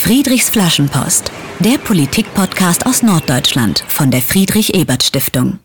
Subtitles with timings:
[0.00, 5.58] Friedrichs Flaschenpost, der Politikpodcast aus Norddeutschland von der Friedrich-Ebert-Stiftung.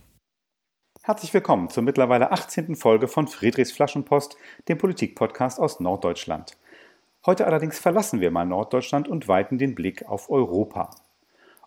[1.03, 2.75] Herzlich willkommen zur mittlerweile 18.
[2.75, 4.35] Folge von Friedrichs Flaschenpost,
[4.67, 6.57] dem Politikpodcast aus Norddeutschland.
[7.27, 10.89] Heute allerdings verlassen wir mal Norddeutschland und weiten den Blick auf Europa.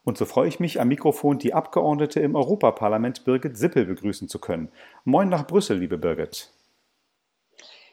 [0.03, 4.41] Und so freue ich mich, am Mikrofon die Abgeordnete im Europaparlament Birgit Sippel begrüßen zu
[4.41, 4.71] können.
[5.05, 6.51] Moin nach Brüssel, liebe Birgit.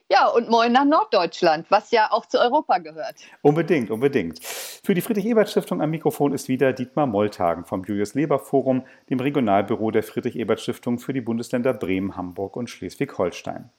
[0.09, 3.15] Ja, und moin nach Norddeutschland, was ja auch zu Europa gehört.
[3.41, 4.43] Unbedingt, unbedingt.
[4.43, 10.99] Für die Friedrich-Ebert-Stiftung am Mikrofon ist wieder Dietmar Molltagen vom Julius-Leber-Forum, dem Regionalbüro der Friedrich-Ebert-Stiftung
[10.99, 13.69] für die Bundesländer Bremen, Hamburg und Schleswig-Holstein.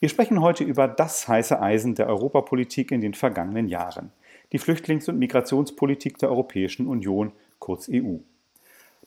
[0.00, 4.12] Wir sprechen heute über das heiße Eisen der Europapolitik in den vergangenen Jahren,
[4.52, 8.16] die Flüchtlings- und Migrationspolitik der Europäischen Union, kurz EU.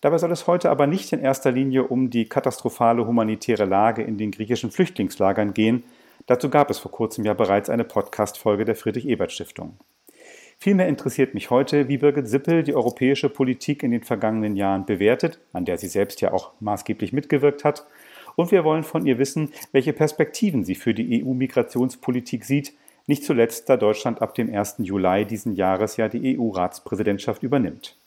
[0.02, 4.18] Dabei soll es heute aber nicht in erster Linie um die katastrophale humanitäre Lage in
[4.18, 5.84] den griechischen Flüchtlingslagern gehen,
[6.30, 9.80] Dazu gab es vor kurzem ja bereits eine Podcast-Folge der Friedrich-Ebert-Stiftung.
[10.60, 15.40] Vielmehr interessiert mich heute, wie Birgit Sippel die europäische Politik in den vergangenen Jahren bewertet,
[15.54, 17.88] an der sie selbst ja auch maßgeblich mitgewirkt hat.
[18.36, 22.74] Und wir wollen von ihr wissen, welche Perspektiven sie für die EU-Migrationspolitik sieht,
[23.08, 24.76] nicht zuletzt, da Deutschland ab dem 1.
[24.84, 27.98] Juli diesen Jahres ja die EU-Ratspräsidentschaft übernimmt.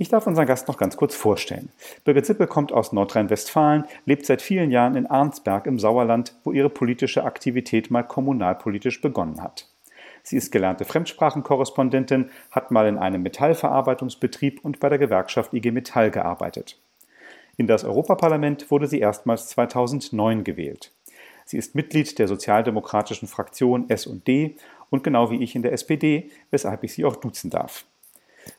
[0.00, 1.70] Ich darf unseren Gast noch ganz kurz vorstellen.
[2.04, 6.70] Birgit Zippel kommt aus Nordrhein-Westfalen, lebt seit vielen Jahren in Arnsberg im Sauerland, wo ihre
[6.70, 9.66] politische Aktivität mal kommunalpolitisch begonnen hat.
[10.22, 16.12] Sie ist gelernte Fremdsprachenkorrespondentin, hat mal in einem Metallverarbeitungsbetrieb und bei der Gewerkschaft IG Metall
[16.12, 16.78] gearbeitet.
[17.56, 20.92] In das Europaparlament wurde sie erstmals 2009 gewählt.
[21.44, 24.54] Sie ist Mitglied der sozialdemokratischen Fraktion S&D
[24.90, 27.84] und genau wie ich in der SPD, weshalb ich sie auch duzen darf.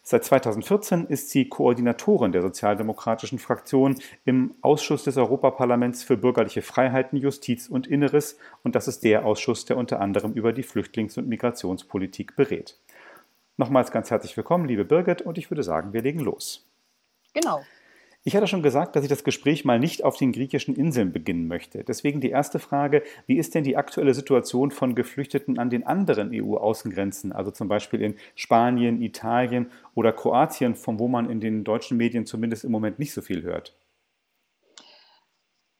[0.03, 7.17] Seit 2014 ist sie Koordinatorin der sozialdemokratischen Fraktion im Ausschuss des Europaparlaments für bürgerliche Freiheiten,
[7.17, 11.27] Justiz und Inneres und das ist der Ausschuss, der unter anderem über die Flüchtlings- und
[11.27, 12.77] Migrationspolitik berät.
[13.57, 16.65] Nochmals ganz herzlich willkommen, liebe Birgit, und ich würde sagen, wir legen los.
[17.33, 17.61] Genau.
[18.25, 21.47] Ich hatte schon gesagt, dass ich das Gespräch mal nicht auf den griechischen Inseln beginnen
[21.47, 21.85] möchte.
[21.85, 26.31] Deswegen die erste Frage, wie ist denn die aktuelle Situation von Geflüchteten an den anderen
[26.33, 31.95] EU-Außengrenzen, also zum Beispiel in Spanien, Italien oder Kroatien, von wo man in den deutschen
[31.95, 33.73] Medien zumindest im Moment nicht so viel hört?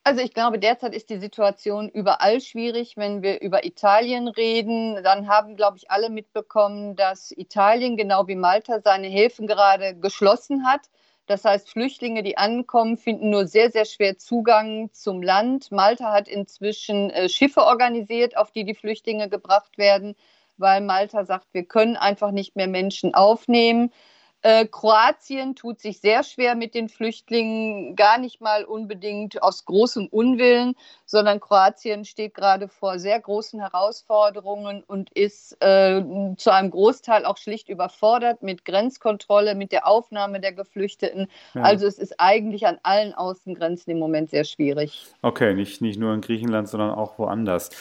[0.05, 2.95] Also ich glaube, derzeit ist die Situation überall schwierig.
[2.95, 8.35] Wenn wir über Italien reden, dann haben, glaube ich, alle mitbekommen, dass Italien genau wie
[8.35, 10.89] Malta seine Häfen gerade geschlossen hat.
[11.29, 15.71] Das heißt, Flüchtlinge, die ankommen, finden nur sehr, sehr schwer Zugang zum Land.
[15.71, 20.15] Malta hat inzwischen äh, Schiffe organisiert, auf die die Flüchtlinge gebracht werden,
[20.57, 23.93] weil Malta sagt, wir können einfach nicht mehr Menschen aufnehmen.
[24.41, 30.07] Äh, Kroatien tut sich sehr schwer mit den Flüchtlingen, gar nicht mal unbedingt aus großem
[30.07, 30.73] Unwillen,
[31.09, 36.03] sondern Kroatien steht gerade vor sehr großen Herausforderungen und ist äh,
[36.37, 41.27] zu einem Großteil auch schlicht überfordert mit Grenzkontrolle, mit der Aufnahme der Geflüchteten.
[41.55, 41.63] Ja.
[41.63, 45.07] Also es ist eigentlich an allen Außengrenzen im Moment sehr schwierig.
[45.23, 47.71] Okay, nicht, nicht nur in Griechenland, sondern auch woanders.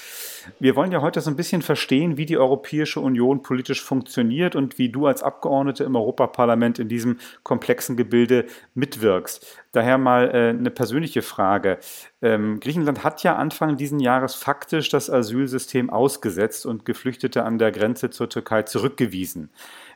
[0.59, 4.78] Wir wollen ja heute so ein bisschen verstehen, wie die Europäische Union politisch funktioniert und
[4.78, 9.45] wie du als Abgeordnete im Europaparlament in diesem komplexen Gebilde mitwirkst.
[9.72, 11.78] Daher mal äh, eine persönliche Frage.
[12.22, 17.72] Ähm, Griechenland hat ja Anfang dieses Jahres faktisch das Asylsystem ausgesetzt und Geflüchtete an der
[17.72, 19.50] Grenze zur Türkei zurückgewiesen.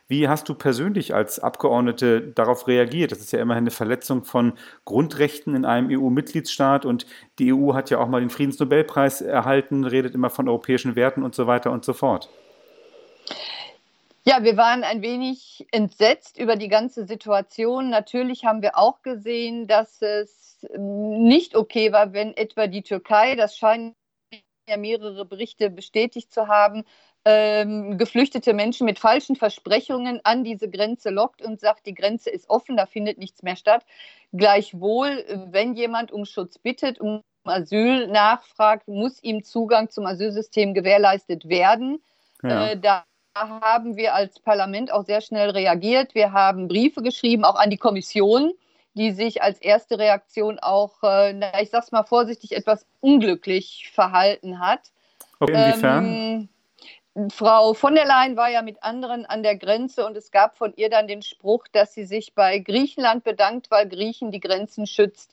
[0.07, 3.11] Wie hast du persönlich als Abgeordnete darauf reagiert?
[3.11, 4.53] Das ist ja immerhin eine Verletzung von
[4.85, 7.05] Grundrechten in einem EU-Mitgliedsstaat und
[7.39, 11.35] die EU hat ja auch mal den Friedensnobelpreis erhalten, redet immer von europäischen Werten und
[11.35, 12.29] so weiter und so fort.
[14.25, 17.89] Ja, wir waren ein wenig entsetzt über die ganze Situation.
[17.89, 23.57] Natürlich haben wir auch gesehen, dass es nicht okay war, wenn etwa die Türkei, das
[23.57, 23.95] scheinen
[24.67, 26.83] ja mehrere Berichte bestätigt zu haben,
[27.25, 32.49] ähm, geflüchtete Menschen mit falschen Versprechungen an diese Grenze lockt und sagt, die Grenze ist
[32.49, 33.85] offen, da findet nichts mehr statt.
[34.33, 41.47] Gleichwohl, wenn jemand um Schutz bittet, um Asyl nachfragt, muss ihm Zugang zum Asylsystem gewährleistet
[41.47, 42.01] werden.
[42.41, 42.69] Ja.
[42.69, 46.13] Äh, da haben wir als Parlament auch sehr schnell reagiert.
[46.13, 48.53] Wir haben Briefe geschrieben, auch an die Kommission,
[48.93, 54.91] die sich als erste Reaktion auch, äh, ich sag's mal vorsichtig, etwas unglücklich verhalten hat.
[55.39, 56.05] Okay, inwiefern?
[56.05, 56.49] Ähm,
[57.29, 60.73] Frau von der Leyen war ja mit anderen an der Grenze und es gab von
[60.75, 65.32] ihr dann den Spruch, dass sie sich bei Griechenland bedankt, weil Griechen die Grenzen schützt.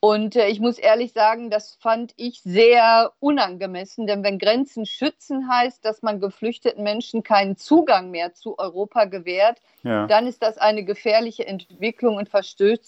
[0.00, 5.50] Und äh, ich muss ehrlich sagen, das fand ich sehr unangemessen, denn wenn Grenzen schützen
[5.50, 10.06] heißt, dass man geflüchteten Menschen keinen Zugang mehr zu Europa gewährt, ja.
[10.06, 12.86] dann ist das eine gefährliche Entwicklung und verstößt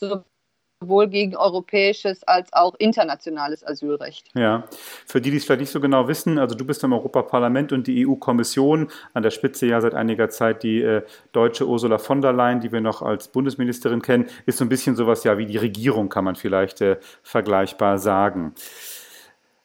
[0.81, 4.31] sowohl gegen europäisches als auch internationales Asylrecht.
[4.35, 4.65] Ja,
[5.06, 7.87] für die, die es vielleicht nicht so genau wissen, also du bist im Europaparlament und
[7.87, 12.32] die EU-Kommission, an der Spitze ja seit einiger Zeit die äh, deutsche Ursula von der
[12.32, 15.59] Leyen, die wir noch als Bundesministerin kennen, ist so ein bisschen sowas ja wie die
[15.59, 18.55] Regierung, kann man vielleicht äh, vergleichbar sagen.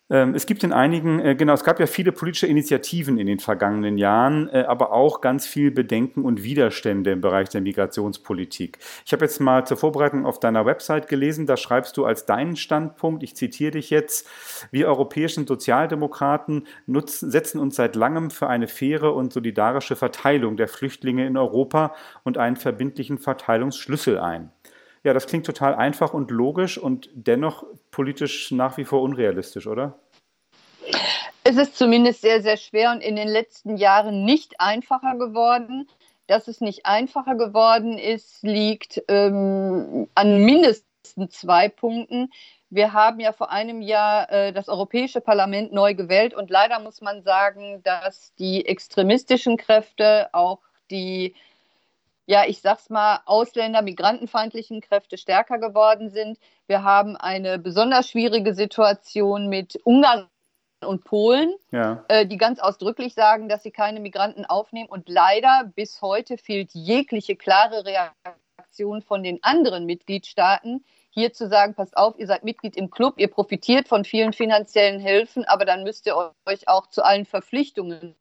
[0.07, 3.39] Ähm, es gibt in einigen, äh, genau, es gab ja viele politische Initiativen in den
[3.39, 8.77] vergangenen Jahren, äh, aber auch ganz viel Bedenken und Widerstände im Bereich der Migrationspolitik.
[9.03, 12.55] Ich habe jetzt mal zur Vorbereitung auf deiner Website gelesen, da schreibst du als deinen
[12.55, 14.27] Standpunkt, ich zitiere dich jetzt,
[14.71, 20.67] wir europäischen Sozialdemokraten nutzen, setzen uns seit langem für eine faire und solidarische Verteilung der
[20.67, 24.51] Flüchtlinge in Europa und einen verbindlichen Verteilungsschlüssel ein.
[25.05, 29.99] Ja, das klingt total einfach und logisch und dennoch politisch nach wie vor unrealistisch, oder?
[31.43, 35.87] Es ist zumindest sehr, sehr schwer und in den letzten Jahren nicht einfacher geworden.
[36.25, 42.31] Dass es nicht einfacher geworden ist, liegt ähm, an mindestens zwei Punkten.
[42.71, 47.01] Wir haben ja vor einem Jahr äh, das Europäische Parlament neu gewählt und leider muss
[47.01, 51.35] man sagen, dass die extremistischen Kräfte, auch die
[52.25, 56.39] ja, ich sag's mal, Ausländer, migrantenfeindlichen Kräfte stärker geworden sind.
[56.67, 60.27] Wir haben eine besonders schwierige Situation mit Ungarn
[60.83, 62.03] und Polen, ja.
[62.07, 64.89] äh, die ganz ausdrücklich sagen, dass sie keine Migranten aufnehmen.
[64.89, 71.75] Und leider bis heute fehlt jegliche klare Reaktion von den anderen Mitgliedstaaten, hier zu sagen,
[71.75, 75.83] passt auf, ihr seid Mitglied im Club, ihr profitiert von vielen finanziellen Hilfen, aber dann
[75.83, 78.15] müsst ihr euch auch zu allen Verpflichtungen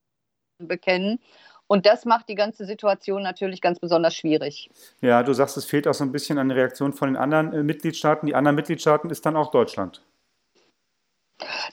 [0.58, 1.20] bekennen.
[1.66, 4.70] Und das macht die ganze Situation natürlich ganz besonders schwierig.
[5.00, 7.62] Ja, du sagst, es fehlt auch so ein bisschen an Reaktion von den anderen äh,
[7.62, 8.26] Mitgliedstaaten.
[8.26, 10.02] Die anderen Mitgliedstaaten ist dann auch Deutschland.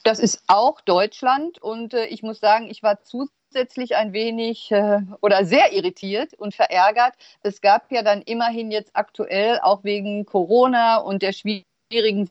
[0.02, 5.00] Das ist auch Deutschland und äh, ich muss sagen, ich war zusätzlich ein wenig äh,
[5.20, 7.14] oder sehr irritiert und verärgert.
[7.42, 12.30] Es gab ja dann immerhin jetzt aktuell auch wegen Corona und der schwierigen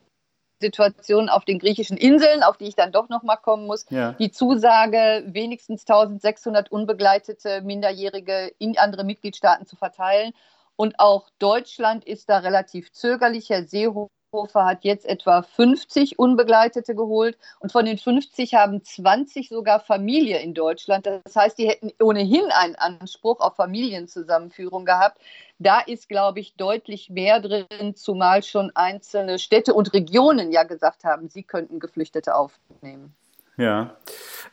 [0.62, 4.14] Situation auf den griechischen Inseln, auf die ich dann doch noch mal kommen muss, ja.
[4.14, 10.32] die Zusage, wenigstens 1600 unbegleitete Minderjährige in andere Mitgliedstaaten zu verteilen.
[10.78, 13.50] Und auch Deutschland ist da relativ zögerlich.
[13.50, 19.50] Herr Seehofer Hofer hat jetzt etwa 50 Unbegleitete geholt und von den 50 haben 20
[19.50, 21.06] sogar Familie in Deutschland.
[21.06, 25.22] Das heißt, die hätten ohnehin einen Anspruch auf Familienzusammenführung gehabt.
[25.60, 31.04] Da ist, glaube ich, deutlich mehr drin, zumal schon einzelne Städte und Regionen ja gesagt
[31.04, 33.14] haben, sie könnten Geflüchtete aufnehmen.
[33.58, 33.98] Ja,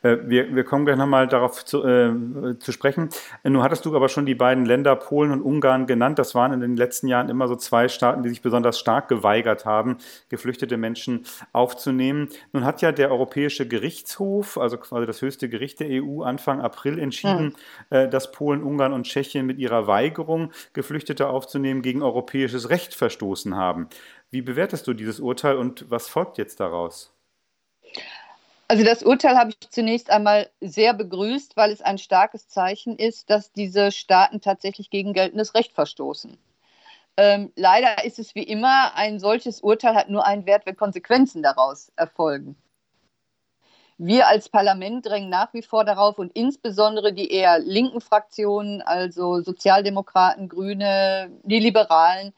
[0.02, 3.10] äh, wir, wir kommen gleich nochmal darauf zu, äh, zu sprechen.
[3.44, 6.18] Nun hattest du aber schon die beiden Länder Polen und Ungarn genannt.
[6.18, 9.64] Das waren in den letzten Jahren immer so zwei Staaten, die sich besonders stark geweigert
[9.64, 9.98] haben,
[10.28, 12.28] geflüchtete Menschen aufzunehmen.
[12.52, 16.98] Nun hat ja der Europäische Gerichtshof, also quasi das höchste Gericht der EU, Anfang April
[16.98, 17.54] entschieden,
[17.90, 18.02] ja.
[18.02, 23.54] äh, dass Polen, Ungarn und Tschechien mit ihrer Weigerung, Geflüchtete aufzunehmen, gegen europäisches Recht verstoßen
[23.54, 23.88] haben.
[24.30, 27.17] Wie bewertest du dieses Urteil und was folgt jetzt daraus?
[28.70, 33.30] Also das Urteil habe ich zunächst einmal sehr begrüßt, weil es ein starkes Zeichen ist,
[33.30, 36.36] dass diese Staaten tatsächlich gegen geltendes Recht verstoßen.
[37.16, 41.42] Ähm, leider ist es wie immer, ein solches Urteil hat nur einen Wert, wenn Konsequenzen
[41.42, 42.56] daraus erfolgen.
[43.96, 49.40] Wir als Parlament drängen nach wie vor darauf und insbesondere die eher linken Fraktionen, also
[49.40, 52.32] Sozialdemokraten, Grüne, die Liberalen,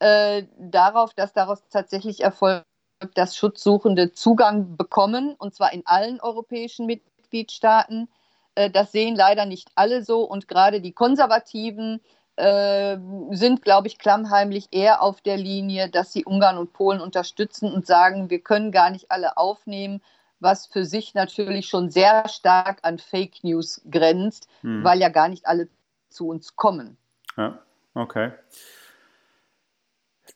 [0.00, 2.67] äh, darauf, dass daraus tatsächlich Erfolg
[3.14, 8.08] dass Schutzsuchende Zugang bekommen, und zwar in allen europäischen Mitgliedstaaten.
[8.54, 12.00] Äh, das sehen leider nicht alle so und gerade die Konservativen
[12.36, 12.98] äh,
[13.30, 17.86] sind, glaube ich, klammheimlich eher auf der Linie, dass sie Ungarn und Polen unterstützen und
[17.86, 20.00] sagen, wir können gar nicht alle aufnehmen,
[20.40, 24.84] was für sich natürlich schon sehr stark an Fake News grenzt, hm.
[24.84, 25.68] weil ja gar nicht alle
[26.10, 26.96] zu uns kommen.
[27.36, 27.58] Ja,
[27.94, 28.32] okay.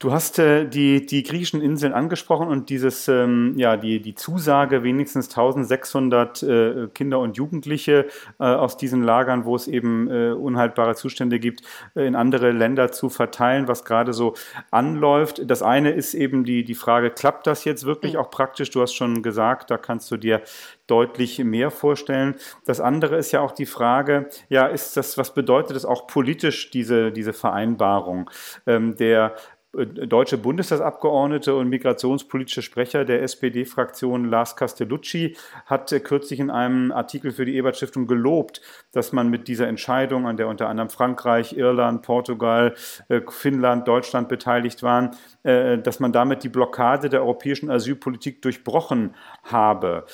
[0.02, 4.82] Du hast äh, die, die griechischen Inseln angesprochen und dieses, ähm, ja, die, die Zusage,
[4.82, 8.06] wenigstens 1600 äh, Kinder und Jugendliche
[8.40, 11.62] äh, aus diesen Lagern, wo es eben äh, unhaltbare Zustände gibt,
[11.94, 14.35] äh, in andere Länder zu verteilen, was gerade so
[14.73, 15.49] anläuft.
[15.49, 18.71] Das eine ist eben die, die Frage, klappt das jetzt wirklich auch praktisch?
[18.71, 20.42] Du hast schon gesagt, da kannst du dir
[20.88, 22.35] deutlich mehr vorstellen.
[22.64, 26.73] Das andere ist ja auch die Frage, ja, ist das, was bedeutet das auch politisch,
[26.73, 28.28] diese, diese Vereinbarung?
[28.66, 29.37] Ähm, der
[29.73, 37.33] deutsche Bundestagsabgeordnete und migrationspolitische Sprecher der SPD-Fraktion Lars Castellucci hat äh, kürzlich in einem Artikel
[37.33, 38.61] für die Ebert Stiftung gelobt,
[38.93, 42.75] dass man mit dieser Entscheidung, an der unter anderem Frankreich, Irland, Portugal,
[43.09, 45.11] äh, Finnland, Deutschland beteiligt waren,
[45.43, 50.05] dass man damit die Blockade der europäischen Asylpolitik durchbrochen habe.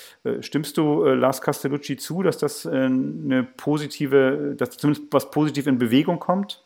[0.40, 6.18] Stimmst du Lars Castellucci zu, dass das eine positive, dass zumindest was positiv in Bewegung
[6.18, 6.64] kommt?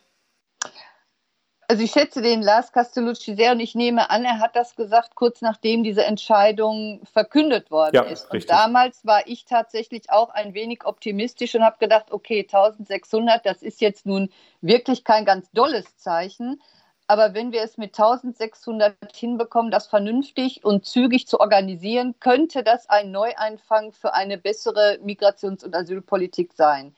[1.73, 5.15] Also ich schätze den Lars Castellucci sehr und ich nehme an, er hat das gesagt,
[5.15, 8.25] kurz nachdem diese Entscheidung verkündet worden ja, ist.
[8.25, 8.51] Und richtig.
[8.51, 13.81] damals war ich tatsächlich auch ein wenig optimistisch und habe gedacht, okay, 1600, das ist
[13.81, 14.29] jetzt nun
[14.61, 16.61] wirklich kein ganz dolles Zeichen.
[17.07, 22.87] Aber wenn wir es mit 1600 hinbekommen, das vernünftig und zügig zu organisieren, könnte das
[22.91, 26.95] ein Neueinfang für eine bessere Migrations- und Asylpolitik sein.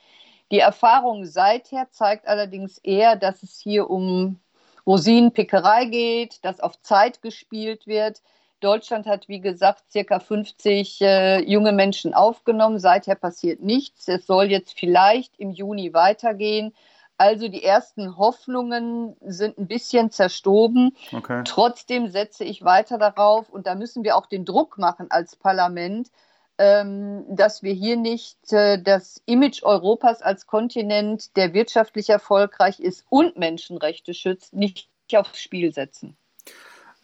[0.50, 4.40] Die Erfahrung seither zeigt allerdings eher, dass es hier um
[4.87, 8.21] Rosinenpickerei geht, dass auf Zeit gespielt wird.
[8.61, 12.79] Deutschland hat, wie gesagt, circa 50 äh, junge Menschen aufgenommen.
[12.79, 14.09] Seither passiert nichts.
[14.09, 16.75] Es soll jetzt vielleicht im Juni weitergehen.
[17.17, 20.97] Also die ersten Hoffnungen sind ein bisschen zerstoben.
[21.12, 21.43] Okay.
[21.45, 26.11] Trotzdem setze ich weiter darauf und da müssen wir auch den Druck machen als Parlament,
[26.56, 33.37] dass wir hier nicht äh, das Image Europas als Kontinent, der wirtschaftlich erfolgreich ist und
[33.37, 36.16] Menschenrechte schützt, nicht aufs Spiel setzen.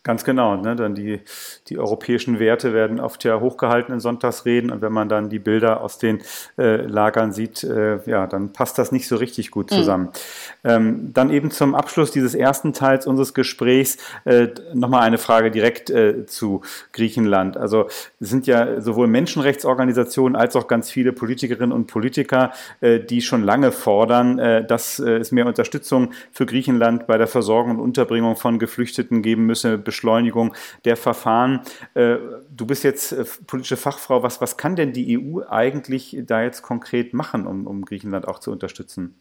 [0.02, 0.56] Ganz genau.
[0.56, 0.76] Ne?
[0.76, 1.20] Dann die,
[1.68, 5.82] die europäischen Werte werden oft ja hochgehalten in Sonntagsreden und wenn man dann die Bilder
[5.82, 6.22] aus den
[6.56, 9.74] äh, Lagern sieht, äh, ja, dann passt das nicht so richtig gut mhm.
[9.74, 10.04] zusammen.
[10.04, 10.70] Mhm.
[10.70, 15.90] Ähm, dann eben zum Abschluss dieses ersten Teils unseres Gesprächs äh, nochmal eine Frage direkt
[15.90, 17.58] äh, zu Griechenland.
[17.58, 17.88] Also
[18.20, 23.42] es sind ja sowohl Menschenrechtsorganisationen als auch ganz viele Politikerinnen und Politiker, äh, die schon
[23.42, 28.36] lange fordern, äh, dass äh, es mehr Unterstützung für Griechenland bei der Versorgung und Unterbringung
[28.36, 30.54] von Geflüchteten geben müsse Beschleunigung
[30.84, 31.60] der Verfahren.
[31.94, 32.16] Äh,
[32.48, 34.22] du bist jetzt äh, politische Fachfrau.
[34.22, 38.38] Was, was kann denn die EU eigentlich da jetzt konkret machen, um, um Griechenland auch
[38.38, 39.20] zu unterstützen?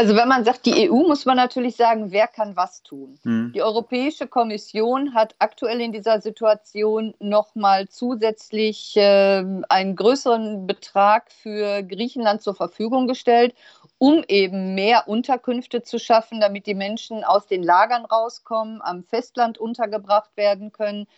[0.00, 3.18] Also wenn man sagt, die EU, muss man natürlich sagen, wer kann was tun.
[3.22, 3.52] Hm.
[3.54, 11.82] Die Europäische Kommission hat aktuell in dieser Situation nochmal zusätzlich äh, einen größeren Betrag für
[11.82, 13.54] Griechenland zur Verfügung gestellt,
[13.98, 19.58] um eben mehr Unterkünfte zu schaffen, damit die Menschen aus den Lagern rauskommen, am Festland
[19.58, 21.08] untergebracht werden können.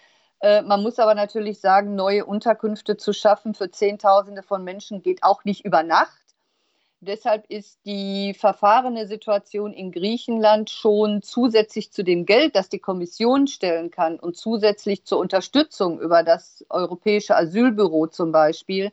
[0.40, 5.22] Äh, man muss aber natürlich sagen, neue Unterkünfte zu schaffen für Zehntausende von Menschen geht
[5.22, 6.21] auch nicht über Nacht.
[7.04, 13.48] Deshalb ist die verfahrene Situation in Griechenland schon zusätzlich zu dem Geld, das die Kommission
[13.48, 18.92] stellen kann und zusätzlich zur Unterstützung über das Europäische Asylbüro zum Beispiel,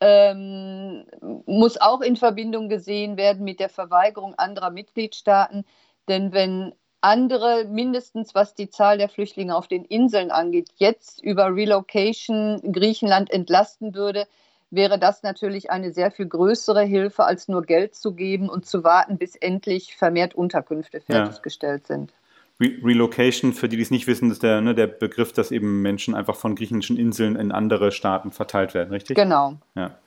[0.00, 1.04] ähm,
[1.44, 5.66] muss auch in Verbindung gesehen werden mit der Verweigerung anderer Mitgliedstaaten.
[6.08, 11.54] Denn wenn andere, mindestens was die Zahl der Flüchtlinge auf den Inseln angeht, jetzt über
[11.54, 14.26] Relocation Griechenland entlasten würde,
[14.74, 18.84] wäre das natürlich eine sehr viel größere Hilfe, als nur Geld zu geben und zu
[18.84, 21.96] warten, bis endlich vermehrt Unterkünfte fertiggestellt ja.
[21.96, 22.12] sind.
[22.60, 25.82] Re Relocation, für die, die es nicht wissen, ist der, ne, der Begriff, dass eben
[25.82, 29.16] Menschen einfach von griechischen Inseln in andere Staaten verteilt werden, richtig?
[29.16, 29.56] Genau.
[29.74, 29.98] Ja.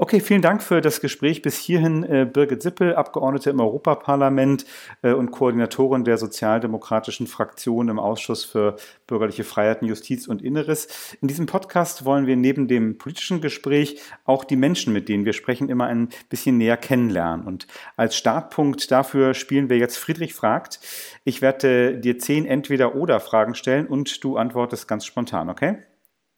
[0.00, 1.42] Okay, vielen Dank für das Gespräch.
[1.42, 4.64] Bis hierhin äh, Birgit Sippel, Abgeordnete im Europaparlament
[5.02, 8.76] äh, und Koordinatorin der sozialdemokratischen Fraktion im Ausschuss für
[9.08, 11.16] bürgerliche Freiheiten, Justiz und Inneres.
[11.20, 15.32] In diesem Podcast wollen wir neben dem politischen Gespräch auch die Menschen, mit denen wir
[15.32, 17.44] sprechen, immer ein bisschen näher kennenlernen.
[17.44, 20.78] Und als Startpunkt dafür spielen wir jetzt Friedrich fragt.
[21.24, 25.78] Ich werde dir zehn Entweder-Oder-Fragen stellen und du antwortest ganz spontan, okay?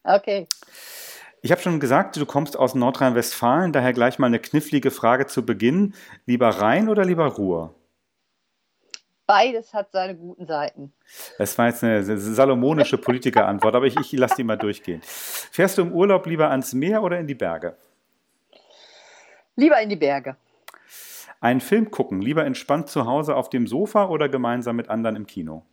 [0.02, 0.46] Okay.
[1.42, 5.44] Ich habe schon gesagt, du kommst aus Nordrhein-Westfalen, daher gleich mal eine knifflige Frage zu
[5.46, 5.94] Beginn.
[6.26, 7.74] Lieber Rhein oder lieber Ruhr?
[9.26, 10.92] Beides hat seine guten Seiten.
[11.38, 15.00] Das war jetzt eine salomonische Politikerantwort, aber ich, ich lasse die mal durchgehen.
[15.04, 17.76] Fährst du im Urlaub lieber ans Meer oder in die Berge?
[19.56, 20.36] Lieber in die Berge.
[21.40, 25.26] Einen Film gucken, lieber entspannt zu Hause auf dem Sofa oder gemeinsam mit anderen im
[25.26, 25.64] Kino?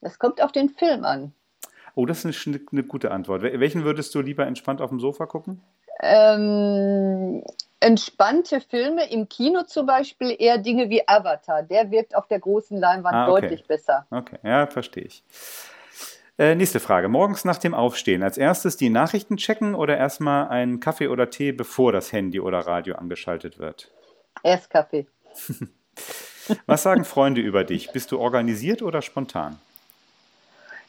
[0.00, 1.32] Das kommt auf den Film an.
[1.96, 3.40] Oh, das ist eine, eine gute Antwort.
[3.42, 5.62] Welchen würdest du lieber entspannt auf dem Sofa gucken?
[6.00, 7.42] Ähm,
[7.80, 11.62] entspannte Filme im Kino zum Beispiel eher Dinge wie Avatar.
[11.62, 13.40] Der wirkt auf der großen Leinwand ah, okay.
[13.40, 14.06] deutlich besser.
[14.10, 15.24] Okay, ja, verstehe ich.
[16.38, 17.08] Äh, nächste Frage.
[17.08, 21.52] Morgens nach dem Aufstehen als erstes die Nachrichten checken oder erstmal einen Kaffee oder Tee,
[21.52, 23.90] bevor das Handy oder Radio angeschaltet wird?
[24.42, 25.06] Erst Kaffee.
[26.66, 27.90] Was sagen Freunde über dich?
[27.92, 29.58] Bist du organisiert oder spontan?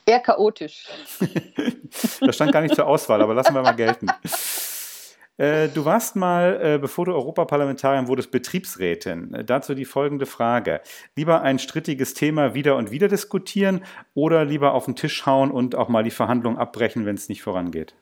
[0.08, 0.88] Eher chaotisch.
[2.22, 4.08] das stand gar nicht zur Auswahl, aber lassen wir mal gelten.
[5.36, 9.34] Äh, du warst mal, äh, bevor du Europaparlamentarierin wurdest, Betriebsrätin.
[9.34, 10.80] Äh, dazu die folgende Frage.
[11.18, 13.84] Lieber ein strittiges Thema wieder und wieder diskutieren
[14.14, 17.44] oder lieber auf den Tisch hauen und auch mal die Verhandlungen abbrechen, wenn es nicht
[17.44, 17.94] vorangeht?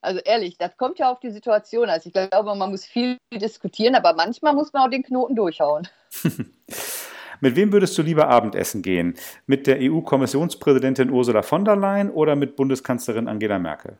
[0.00, 1.90] Also ehrlich, das kommt ja auf die Situation.
[1.90, 5.88] Also ich glaube, man muss viel diskutieren, aber manchmal muss man auch den Knoten durchhauen.
[7.40, 9.14] Mit wem würdest du lieber Abendessen gehen?
[9.46, 13.98] Mit der EU-Kommissionspräsidentin Ursula von der Leyen oder mit Bundeskanzlerin Angela Merkel?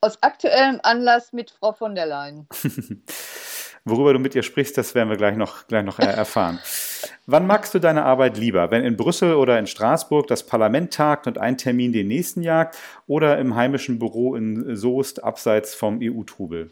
[0.00, 2.46] Aus aktuellem Anlass mit Frau von der Leyen.
[3.84, 6.58] Worüber du mit ihr sprichst, das werden wir gleich noch, gleich noch erfahren.
[7.26, 8.70] Wann magst du deine Arbeit lieber?
[8.70, 12.76] Wenn in Brüssel oder in Straßburg das Parlament tagt und ein Termin den nächsten jagt
[13.06, 16.70] oder im heimischen Büro in Soest abseits vom EU-Trubel?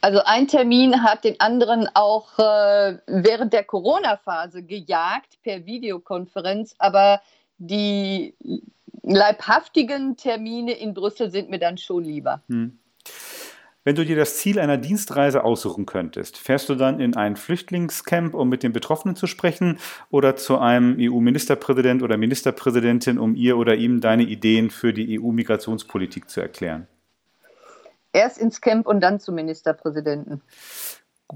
[0.00, 7.20] Also ein Termin hat den anderen auch äh, während der Corona-Phase gejagt per Videokonferenz, aber
[7.58, 8.34] die
[9.02, 12.42] leibhaftigen Termine in Brüssel sind mir dann schon lieber.
[12.48, 12.78] Hm.
[13.82, 18.34] Wenn du dir das Ziel einer Dienstreise aussuchen könntest, fährst du dann in ein Flüchtlingscamp,
[18.34, 19.78] um mit den Betroffenen zu sprechen,
[20.10, 26.28] oder zu einem EU-Ministerpräsident oder Ministerpräsidentin, um ihr oder ihm deine Ideen für die EU-Migrationspolitik
[26.28, 26.88] zu erklären?
[28.12, 30.42] Erst ins Camp und dann zum Ministerpräsidenten.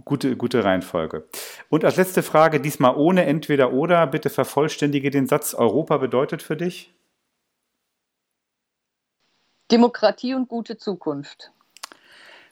[0.04, 1.28] Gute, gute Reihenfolge.
[1.69, 6.57] Und als letzte Frage, diesmal ohne entweder oder, bitte vervollständige den Satz, Europa bedeutet für
[6.57, 6.93] dich?
[9.71, 11.52] Demokratie und gute Zukunft.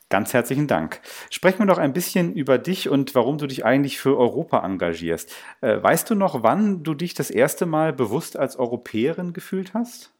[0.08, 1.00] Ganz herzlichen Dank.
[1.30, 5.34] Sprechen wir noch ein bisschen über dich und warum du dich eigentlich für Europa engagierst.
[5.62, 10.12] Äh, weißt du noch, wann du dich das erste Mal bewusst als Europäerin gefühlt hast?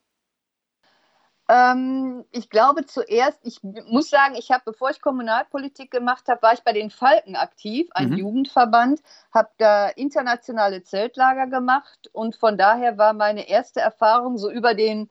[1.52, 6.54] Ähm, ich glaube zuerst, ich muss sagen, ich habe, bevor ich Kommunalpolitik gemacht habe, war
[6.54, 8.16] ich bei den Falken aktiv, ein mhm.
[8.16, 9.02] Jugendverband,
[9.34, 15.10] habe da internationale Zeltlager gemacht und von daher war meine erste Erfahrung so über den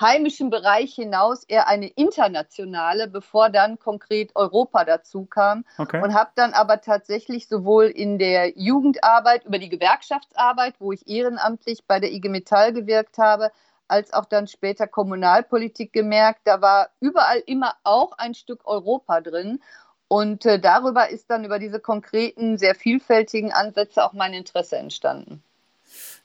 [0.00, 5.66] heimischen Bereich hinaus eher eine internationale, bevor dann konkret Europa dazu kam.
[5.76, 6.02] Okay.
[6.02, 11.84] Und habe dann aber tatsächlich sowohl in der Jugendarbeit, über die Gewerkschaftsarbeit, wo ich ehrenamtlich
[11.86, 13.50] bei der IG Metall gewirkt habe,
[13.92, 19.60] als auch dann später Kommunalpolitik gemerkt, da war überall immer auch ein Stück Europa drin.
[20.08, 25.42] Und äh, darüber ist dann über diese konkreten, sehr vielfältigen Ansätze auch mein Interesse entstanden.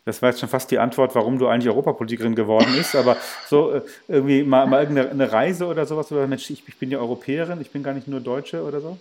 [0.05, 2.95] Das war jetzt schon fast die Antwort, warum du eigentlich Europapolitikerin geworden bist.
[2.95, 6.89] Aber so äh, irgendwie mal, mal irgendeine Reise oder sowas, oder Mensch, ich, ich bin
[6.89, 8.97] ja Europäerin, ich bin gar nicht nur Deutsche oder so?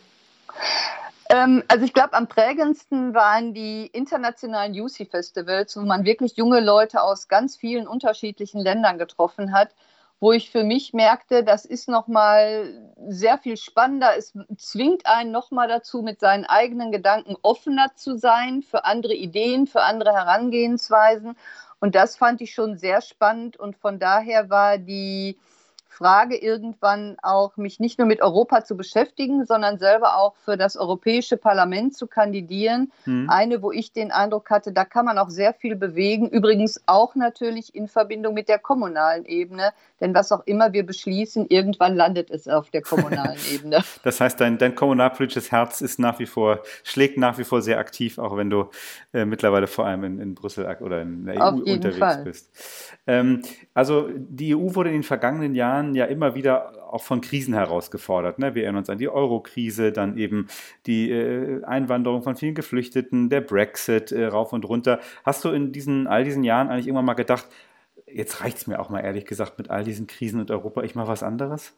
[1.28, 7.02] Ähm, also ich glaube, am prägendsten waren die internationalen UC-Festivals, wo man wirklich junge Leute
[7.02, 9.74] aus ganz vielen unterschiedlichen Ländern getroffen hat,
[10.20, 14.16] wo ich für mich merkte, das ist nochmal sehr viel spannender.
[14.16, 19.66] Es zwingt einen nochmal dazu, mit seinen eigenen Gedanken offener zu sein für andere Ideen,
[19.66, 21.36] für andere Herangehensweisen.
[21.80, 23.58] Und das fand ich schon sehr spannend.
[23.58, 25.38] Und von daher war die
[25.96, 30.76] Frage irgendwann auch, mich nicht nur mit Europa zu beschäftigen, sondern selber auch für das
[30.76, 32.92] Europäische Parlament zu kandidieren.
[33.06, 33.30] Mhm.
[33.30, 36.28] Eine, wo ich den Eindruck hatte, da kann man auch sehr viel bewegen.
[36.28, 39.72] Übrigens auch natürlich in Verbindung mit der kommunalen Ebene.
[40.00, 43.82] Denn was auch immer wir beschließen, irgendwann landet es auf der kommunalen Ebene.
[44.02, 47.78] Das heißt, dein, dein kommunalpolitisches Herz ist nach wie vor, schlägt nach wie vor sehr
[47.78, 48.68] aktiv, auch wenn du
[49.14, 52.24] äh, mittlerweile vor allem in, in Brüssel oder in der EU unterwegs Fall.
[52.24, 52.50] bist.
[53.06, 57.20] Ähm, also die EU wurde in den vergangenen Jahren Jahren ja immer wieder auch von
[57.20, 58.38] Krisen herausgefordert.
[58.38, 58.54] Ne?
[58.54, 60.48] Wir erinnern uns an die Euro-Krise, dann eben
[60.86, 65.00] die äh, Einwanderung von vielen Geflüchteten, der Brexit äh, rauf und runter.
[65.24, 67.46] Hast du in diesen, all diesen Jahren eigentlich irgendwann mal gedacht,
[68.06, 70.94] jetzt reicht es mir auch mal ehrlich gesagt mit all diesen Krisen und Europa, ich
[70.94, 71.74] mache was anderes?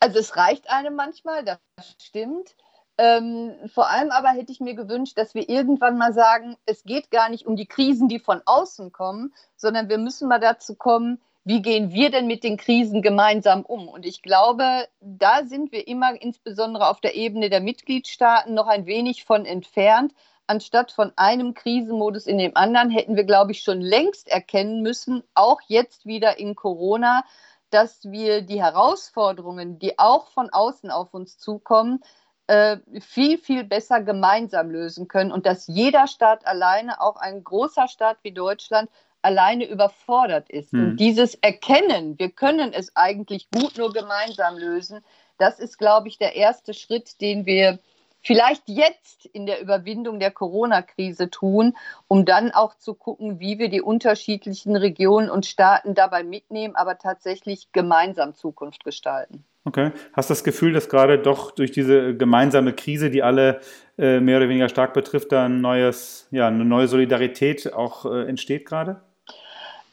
[0.00, 1.58] Also es reicht einem manchmal, das
[1.98, 2.54] stimmt.
[2.96, 7.10] Ähm, vor allem aber hätte ich mir gewünscht, dass wir irgendwann mal sagen, es geht
[7.10, 11.20] gar nicht um die Krisen, die von außen kommen, sondern wir müssen mal dazu kommen,
[11.44, 13.86] wie gehen wir denn mit den Krisen gemeinsam um?
[13.88, 18.86] Und ich glaube, da sind wir immer insbesondere auf der Ebene der Mitgliedstaaten noch ein
[18.86, 20.14] wenig von entfernt.
[20.46, 25.22] Anstatt von einem Krisenmodus in dem anderen hätten wir, glaube ich, schon längst erkennen müssen,
[25.34, 27.24] auch jetzt wieder in Corona,
[27.70, 32.02] dass wir die Herausforderungen, die auch von außen auf uns zukommen,
[32.46, 37.88] äh, viel, viel besser gemeinsam lösen können und dass jeder Staat alleine, auch ein großer
[37.88, 38.90] Staat wie Deutschland,
[39.24, 40.72] alleine überfordert ist.
[40.72, 40.80] Hm.
[40.80, 45.00] Und dieses Erkennen, wir können es eigentlich gut nur gemeinsam lösen,
[45.38, 47.78] das ist, glaube ich, der erste Schritt, den wir
[48.22, 51.76] vielleicht jetzt in der Überwindung der Corona-Krise tun,
[52.08, 56.98] um dann auch zu gucken, wie wir die unterschiedlichen Regionen und Staaten dabei mitnehmen, aber
[56.98, 59.44] tatsächlich gemeinsam Zukunft gestalten.
[59.66, 59.92] Okay.
[60.12, 63.60] Hast du das Gefühl, dass gerade doch durch diese gemeinsame Krise, die alle
[63.96, 68.28] äh, mehr oder weniger stark betrifft, da ein neues, ja, eine neue Solidarität auch äh,
[68.28, 69.00] entsteht gerade?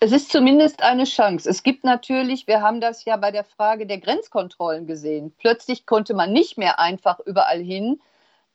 [0.04, 1.48] Es ist zumindest eine Chance.
[1.48, 5.32] Es gibt natürlich, wir haben das ja bei der Frage der Grenzkontrollen gesehen.
[5.38, 8.02] Plötzlich konnte man nicht mehr einfach überall hin.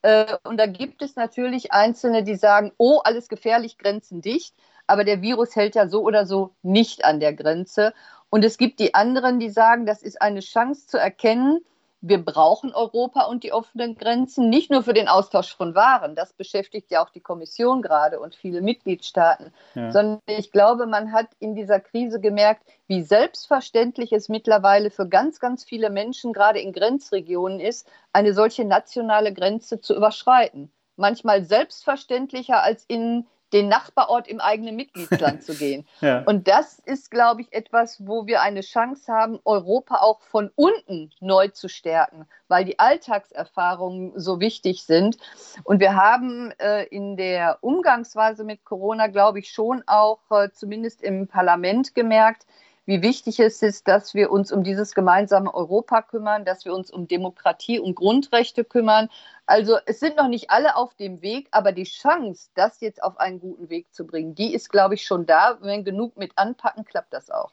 [0.03, 4.57] Äh, und da gibt es natürlich Einzelne, die sagen, oh, alles gefährlich, Grenzen dicht.
[4.89, 7.95] Aber der Virus hält ja so oder so nicht an der Grenze.
[8.29, 11.61] Und es gibt die anderen, die sagen, das ist eine Chance zu erkennen,
[12.09, 16.33] wir brauchen Europa und die offenen Grenzen, nicht nur für den Austausch von Waren, das
[16.33, 19.90] beschäftigt ja auch die Kommission gerade und viele Mitgliedstaaten, ja.
[19.90, 25.40] sondern ich glaube, man hat in dieser Krise gemerkt, wie selbstverständlich es mittlerweile für ganz,
[25.40, 30.71] ganz viele Menschen, gerade in Grenzregionen ist, eine solche nationale Grenze zu überschreiten.
[30.97, 35.87] Manchmal selbstverständlicher als in den Nachbarort im eigenen Mitgliedsland zu gehen.
[36.01, 36.23] Ja.
[36.25, 41.11] Und das ist, glaube ich, etwas, wo wir eine Chance haben, Europa auch von unten
[41.21, 45.17] neu zu stärken, weil die Alltagserfahrungen so wichtig sind.
[45.65, 51.03] Und wir haben äh, in der Umgangsweise mit Corona, glaube ich, schon auch äh, zumindest
[51.03, 52.47] im Parlament gemerkt,
[52.87, 56.90] wie wichtig es ist, dass wir uns um dieses gemeinsame Europa kümmern, dass wir uns
[56.90, 59.09] um Demokratie und Grundrechte kümmern.
[59.44, 63.18] Also es sind noch nicht alle auf dem Weg, aber die Chance, das jetzt auf
[63.18, 65.59] einen guten Weg zu bringen, die ist, glaube ich, schon da.
[65.61, 67.53] Wenn genug mit anpacken, klappt das auch.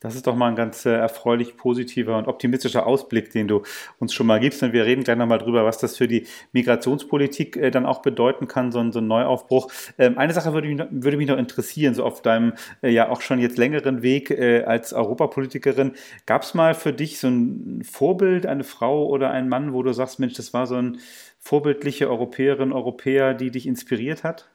[0.00, 3.62] Das ist doch mal ein ganz äh, erfreulich positiver und optimistischer Ausblick, den du
[3.98, 4.62] uns schon mal gibst.
[4.62, 8.46] Und wir reden gleich nochmal drüber, was das für die Migrationspolitik äh, dann auch bedeuten
[8.46, 9.72] kann, so ein, so ein Neuaufbruch.
[9.96, 12.52] Ähm, eine Sache würde mich, noch, würde mich noch interessieren, so auf deinem
[12.82, 15.92] äh, ja auch schon jetzt längeren Weg als Europapolitikerin.
[16.26, 19.92] Gab es mal für dich so ein Vorbild, eine Frau oder ein Mann, wo du
[19.92, 20.98] sagst, Mensch, das war so ein
[21.38, 24.53] vorbildliche Europäerin, Europäer, die dich inspiriert hat?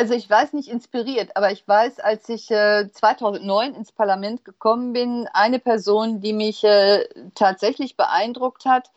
[0.00, 4.94] Also ich weiß nicht inspiriert, aber ich weiß, als ich äh, 2009 ins Parlament gekommen
[4.94, 8.90] bin, eine Person, die mich äh, tatsächlich beeindruckt hat,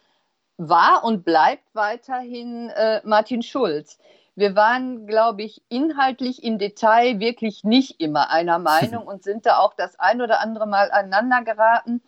[0.56, 4.00] war und bleibt weiterhin äh, Martin Schulz.
[4.36, 9.58] Wir waren, glaube ich, inhaltlich im Detail wirklich nicht immer einer Meinung und sind da
[9.58, 12.02] auch das ein oder andere Mal aneinander geraten.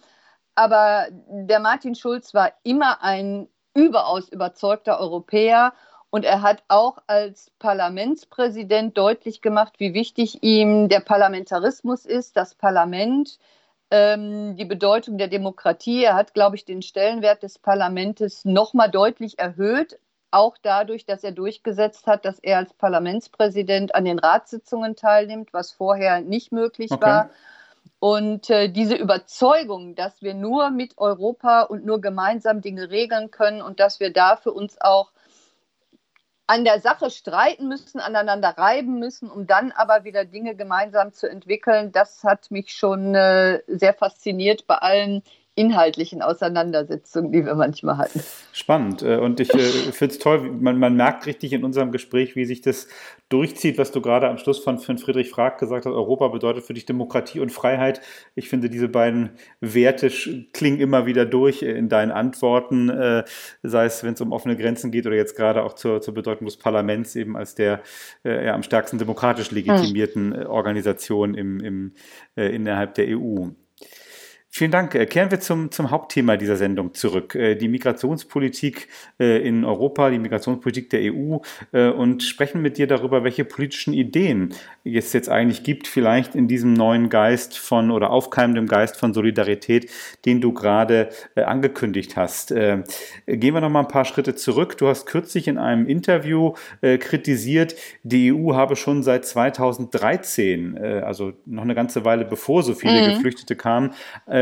[0.56, 5.74] Aber der Martin Schulz war immer ein überaus überzeugter Europäer
[6.16, 12.56] und er hat auch als Parlamentspräsident deutlich gemacht, wie wichtig ihm der Parlamentarismus ist, das
[12.56, 13.38] Parlament,
[13.92, 16.06] ähm, die Bedeutung der Demokratie.
[16.06, 20.00] Er hat, glaube ich, den Stellenwert des Parlaments nochmal deutlich erhöht,
[20.32, 25.74] auch dadurch, dass er durchgesetzt hat, dass er als Parlamentspräsident an den Ratssitzungen teilnimmt, was
[25.74, 27.06] vorher nicht möglich okay.
[27.06, 27.30] war.
[28.00, 33.62] Und äh, diese Überzeugung, dass wir nur mit Europa und nur gemeinsam Dinge regeln können
[33.62, 35.12] und dass wir da für uns auch
[36.48, 41.30] an der Sache streiten müssen, aneinander reiben müssen, um dann aber wieder Dinge gemeinsam zu
[41.30, 45.24] entwickeln, das hat mich schon äh, sehr fasziniert bei allen
[45.58, 48.22] inhaltlichen Auseinandersetzungen, die wir manchmal hatten.
[48.52, 49.04] Spannend.
[49.04, 52.44] Äh, und ich äh, finde es toll, man, man, merkt richtig in unserem Gespräch, wie
[52.44, 52.90] sich das
[53.30, 55.94] durchzieht, was du gerade am Schluss von, von Friedrich Frag gesagt hast.
[55.94, 58.02] Europa bedeutet für dich Demokratie und Freiheit.
[58.36, 60.12] Ich finde, diese beiden Werte
[60.52, 63.24] klingen immer wieder durch in deinen Antworten, äh,
[63.64, 66.46] sei es, wenn es um offene Grenzen geht oder jetzt gerade auch zur, zur Bedeutung
[66.46, 67.82] des Parlaments eben als der
[68.24, 70.48] ja, am stärksten demokratisch legitimierten hm.
[70.48, 71.94] Organisation im, im,
[72.36, 73.50] innerhalb der EU.
[74.58, 74.96] Vielen Dank.
[74.96, 77.36] Äh, kehren wir zum, zum Hauptthema dieser Sendung zurück.
[77.36, 78.88] Äh, die Migrationspolitik
[79.20, 81.40] äh, in Europa, die Migrationspolitik der EU
[81.74, 84.54] und sprechen mit dir darüber, welche politischen Ideen
[84.86, 89.92] es jetzt eigentlich gibt, vielleicht in diesem neuen Geist von oder aufkeimendem Geist von Solidarität,
[90.26, 92.50] den du gerade angekündigt hast.
[92.50, 92.84] Gehen
[93.26, 94.78] wir noch mal ein paar Schritte zurück.
[94.78, 101.64] Du hast kürzlich in einem Interview kritisiert, die EU habe schon seit 2013, also noch
[101.64, 103.14] eine ganze Weile bevor so viele mhm.
[103.16, 103.94] Geflüchtete kamen,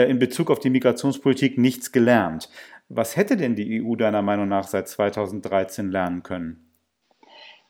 [0.08, 2.50] in Bezug auf die Migrationspolitik nichts gelernt.
[2.90, 6.70] Was hätte denn die EU deiner Meinung nach seit 2013 lernen können?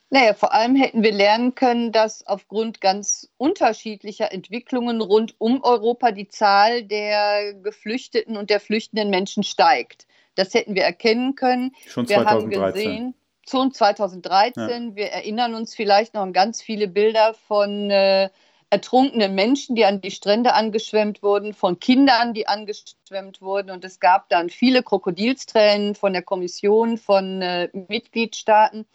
[0.10, 6.12] Naja, vor allem hätten wir lernen können, dass aufgrund ganz unterschiedlicher Entwicklungen rund um Europa
[6.12, 10.06] die Zahl der Geflüchteten und der flüchtenden Menschen steigt.
[10.36, 11.72] Das hätten wir erkennen können.
[11.88, 12.52] Schon 2013.
[12.52, 13.16] Wir haben gesehen,
[13.50, 14.90] schon 2013.
[14.90, 14.96] Ja.
[14.96, 18.30] Wir erinnern uns vielleicht noch an ganz viele Bilder von äh,
[18.74, 23.70] ertrunkene Menschen, die an die Strände angeschwemmt wurden, von Kindern, die angeschwemmt wurden.
[23.70, 28.88] Und es gab dann viele Krokodilstränen von der Kommission, von äh, Mitgliedstaaten.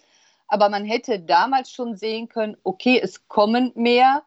[0.48, 4.24] Aber man hätte damals schon sehen können, okay, es kommen mehr.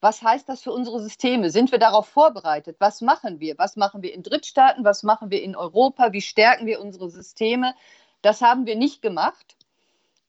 [0.00, 1.50] Was heißt das für unsere Systeme?
[1.50, 2.76] Sind wir darauf vorbereitet?
[2.78, 3.58] Was machen wir?
[3.58, 4.82] Was machen wir in Drittstaaten?
[4.82, 6.14] Was machen wir in Europa?
[6.14, 7.74] Wie stärken wir unsere Systeme?
[8.22, 9.58] Das haben wir nicht gemacht.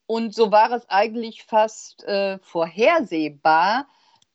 [0.08, 3.88] Und so war es eigentlich fast äh, vorhersehbar,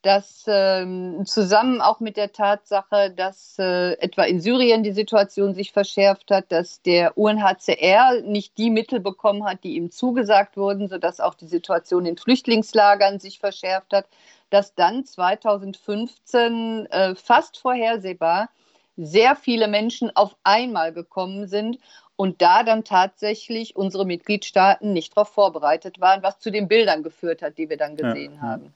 [0.07, 5.73] dass ähm, zusammen auch mit der Tatsache, dass äh, etwa in Syrien die Situation sich
[5.73, 11.19] verschärft hat, dass der UNHCR nicht die Mittel bekommen hat, die ihm zugesagt wurden, sodass
[11.19, 14.07] auch die Situation in Flüchtlingslagern sich verschärft hat,
[14.51, 18.49] dass dann 2015 äh, fast vorhersehbar
[18.97, 21.79] sehr viele Menschen auf einmal gekommen sind
[22.17, 27.43] und da dann tatsächlich unsere Mitgliedstaaten nicht darauf vorbereitet waren, was zu den Bildern geführt
[27.43, 28.41] hat, die wir dann gesehen ja.
[28.41, 28.75] haben.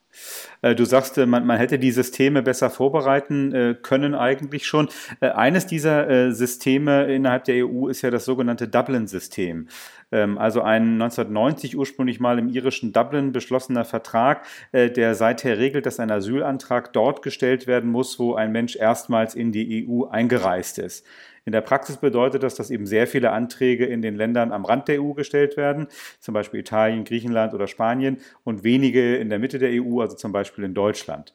[0.62, 4.88] Äh, du sagst, äh, man, man, hätte die Systeme besser vorbereiten äh, können eigentlich schon.
[5.20, 9.68] Eines dieser Systeme innerhalb der EU ist ja das sogenannte Dublin-System.
[10.12, 16.00] Ähm, also ein 1990 ursprünglich mal im irischen Dublin beschlossener Vertrag, der seither regelt, dass
[16.00, 21.06] ein Asylantrag dort gestellt werden muss, wo ein Mensch erstmals in die EU eingereist ist.
[21.44, 24.88] In der Praxis bedeutet das, dass eben sehr viele Anträge in den Ländern am Rand
[24.88, 25.88] der EU gestellt werden,
[26.20, 30.32] zum Beispiel Italien, Griechenland oder Spanien, und wenige in der Mitte der EU, also zum
[30.32, 31.34] Beispiel in Deutschland.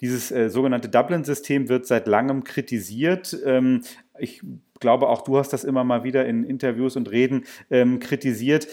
[0.00, 3.36] Dieses äh, sogenannte Dublin-System wird seit langem kritisiert.
[3.44, 3.82] Ähm,
[4.18, 4.42] ich
[4.80, 8.66] glaube, auch du hast das immer mal wieder in Interviews und Reden ähm, kritisiert.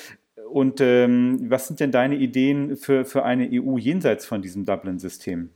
[0.49, 5.51] Und ähm, was sind denn deine Ideen für, für eine EU jenseits von diesem Dublin-System?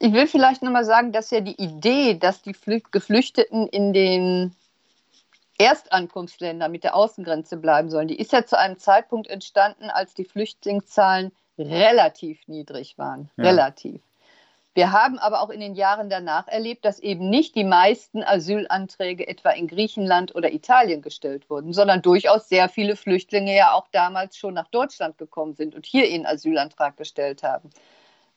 [0.00, 2.54] Ich will vielleicht nochmal sagen, dass ja die Idee, dass die
[2.90, 4.54] Geflüchteten in den
[5.58, 10.24] Erstankunftsländern mit der Außengrenze bleiben sollen, die ist ja zu einem Zeitpunkt entstanden, als die
[10.24, 13.30] Flüchtlingszahlen relativ niedrig waren.
[13.36, 13.44] Ja.
[13.44, 14.00] Relativ.
[14.74, 19.26] Wir haben aber auch in den Jahren danach erlebt, dass eben nicht die meisten Asylanträge
[19.26, 24.36] etwa in Griechenland oder Italien gestellt wurden, sondern durchaus sehr viele Flüchtlinge ja auch damals
[24.36, 27.70] schon nach Deutschland gekommen sind und hier ihren Asylantrag gestellt haben.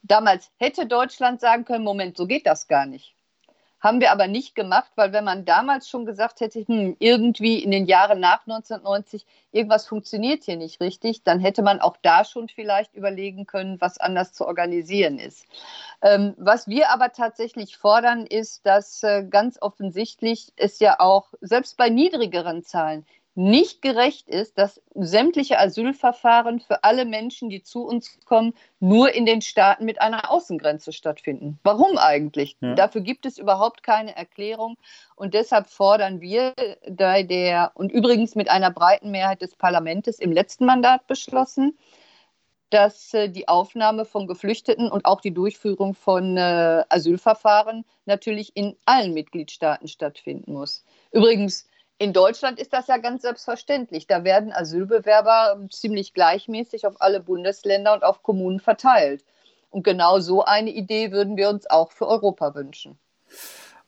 [0.02, 3.14] Damals hätte Deutschland sagen können, Moment, so geht das gar nicht.
[3.82, 7.72] Haben wir aber nicht gemacht, weil wenn man damals schon gesagt hätte, hm, irgendwie in
[7.72, 12.48] den Jahren nach 1990, irgendwas funktioniert hier nicht richtig, dann hätte man auch da schon
[12.48, 15.46] vielleicht überlegen können, was anders zu organisieren ist.
[16.00, 21.76] Ähm, was wir aber tatsächlich fordern, ist, dass äh, ganz offensichtlich es ja auch, selbst
[21.76, 23.04] bei niedrigeren Zahlen,
[23.34, 29.24] nicht gerecht ist, dass sämtliche Asylverfahren für alle Menschen, die zu uns kommen, nur in
[29.24, 31.58] den Staaten mit einer Außengrenze stattfinden.
[31.62, 32.56] Warum eigentlich?
[32.60, 32.74] Ja.
[32.74, 34.76] Dafür gibt es überhaupt keine Erklärung.
[35.16, 36.54] Und deshalb fordern wir
[36.90, 41.78] bei der, und übrigens mit einer breiten Mehrheit des Parlaments im letzten Mandat beschlossen,
[42.72, 48.76] dass äh, die Aufnahme von Geflüchteten und auch die Durchführung von äh, Asylverfahren natürlich in
[48.86, 50.84] allen Mitgliedstaaten stattfinden muss.
[51.12, 54.06] Übrigens, in Deutschland ist das ja ganz selbstverständlich.
[54.06, 59.24] Da werden Asylbewerber ziemlich gleichmäßig auf alle Bundesländer und auf Kommunen verteilt.
[59.70, 62.98] Und genau so eine Idee würden wir uns auch für Europa wünschen.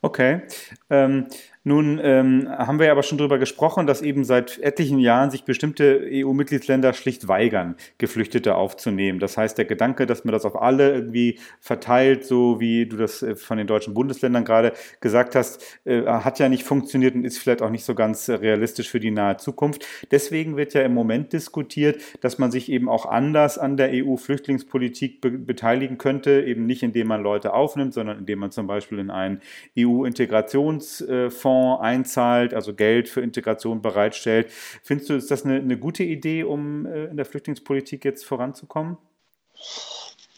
[0.01, 0.43] Okay.
[0.90, 1.29] Ähm,
[1.66, 6.07] nun ähm, haben wir aber schon darüber gesprochen, dass eben seit etlichen Jahren sich bestimmte
[6.12, 9.18] EU-Mitgliedsländer schlicht weigern, Geflüchtete aufzunehmen.
[9.18, 13.22] Das heißt, der Gedanke, dass man das auf alle irgendwie verteilt, so wie du das
[13.22, 17.38] äh, von den deutschen Bundesländern gerade gesagt hast, äh, hat ja nicht funktioniert und ist
[17.38, 19.87] vielleicht auch nicht so ganz äh, realistisch für die nahe Zukunft.
[20.11, 25.22] Deswegen wird ja im Moment diskutiert, dass man sich eben auch anders an der EU-Flüchtlingspolitik
[25.22, 29.11] be beteiligen könnte, eben nicht indem man Leute aufnimmt, sondern indem man zum Beispiel in
[29.11, 29.40] einen
[29.79, 34.51] EU-Integrationsfonds Fonds einzahlt, also Geld für Integration bereitstellt.
[34.83, 38.99] Findest du, ist das eine, eine gute Idee, um äh, in der Flüchtlingspolitik jetzt voranzukommen?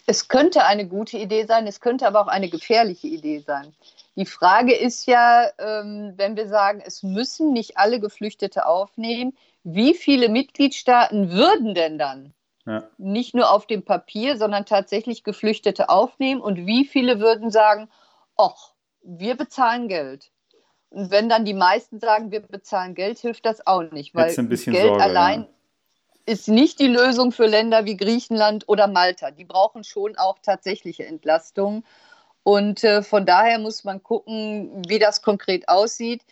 [0.07, 3.75] Es könnte eine gute Idee sein, es könnte aber auch eine gefährliche Idee sein.
[4.15, 9.95] Die Frage ist ja, ähm, wenn wir sagen, es müssen nicht alle Geflüchtete aufnehmen, wie
[9.95, 12.33] viele Mitgliedstaaten würden denn dann
[12.67, 12.85] ja.
[12.99, 17.89] nicht nur auf dem Papier, sondern tatsächlich Geflüchtete aufnehmen und wie viele würden sagen,
[18.37, 20.31] ach, wir bezahlen Geld.
[20.91, 24.59] Und wenn dann die meisten sagen, wir bezahlen Geld, hilft das auch nicht, weil Geld
[24.89, 25.49] Sorge, allein ja.
[26.27, 29.31] ist nicht die Lösung für Länder wie Griechenland oder Malta.
[29.31, 31.85] Die brauchen schon auch tatsächliche Entlastungen.
[32.43, 36.23] Und äh, von daher muss man gucken, wie das konkret aussieht.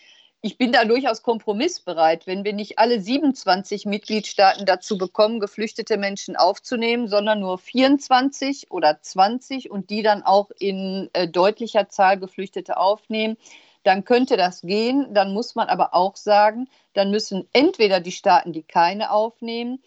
[0.41, 6.37] Ich bin da durchaus kompromissbereit, wenn wir nicht alle 27 Mitgliedstaaten dazu bekommen, geflüchtete Menschen
[6.37, 12.77] aufzunehmen, sondern nur 24 oder 20 und die dann auch in äh, deutlicher Zahl Geflüchtete
[12.77, 13.39] aufnehmen
[13.85, 15.15] dann könnte das gehen.
[15.15, 19.83] Dann muss man aber auch sagen, dann müssen entweder die Staaten, die keine aufnehmen,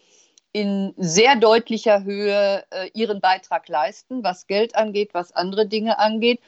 [0.52, 6.40] in sehr deutlicher Höhe äh, ihren Beitrag leisten, was Geld angeht, was andere Dinge angeht.